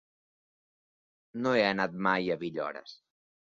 No 1.43 1.53
he 1.59 1.63
anat 1.67 1.95
mai 2.09 2.35
a 2.37 2.41
Villores. 2.47 2.99